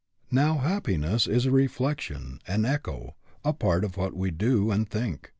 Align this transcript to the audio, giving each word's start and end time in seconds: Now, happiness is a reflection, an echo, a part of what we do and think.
Now, 0.31 0.57
happiness 0.57 1.27
is 1.27 1.45
a 1.45 1.51
reflection, 1.51 2.39
an 2.47 2.65
echo, 2.65 3.13
a 3.45 3.53
part 3.53 3.83
of 3.83 3.97
what 3.97 4.15
we 4.15 4.31
do 4.31 4.71
and 4.71 4.89
think. 4.89 5.29